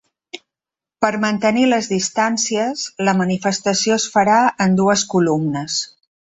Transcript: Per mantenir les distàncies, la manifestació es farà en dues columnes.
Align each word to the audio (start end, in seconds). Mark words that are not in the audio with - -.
Per 1.05 1.11
mantenir 1.25 1.65
les 1.73 1.89
distàncies, 1.91 2.87
la 3.09 3.15
manifestació 3.21 4.01
es 4.01 4.09
farà 4.17 4.41
en 4.67 4.77
dues 4.83 5.07
columnes. 5.17 5.81